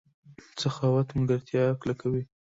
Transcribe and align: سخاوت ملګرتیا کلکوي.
سخاوت 0.61 1.07
ملګرتیا 1.17 1.63
کلکوي. 1.81 2.23